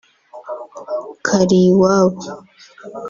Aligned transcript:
Kariwabo 1.25 2.29